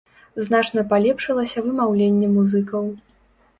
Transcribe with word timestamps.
Значна 0.45 0.83
палепшылася 0.93 1.65
вымаўленне 1.67 2.33
музыкаў. 2.39 2.83